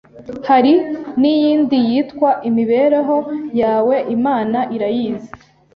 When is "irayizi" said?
4.75-5.29